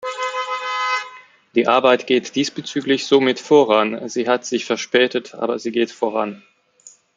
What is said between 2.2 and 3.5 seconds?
diesbezüglich somit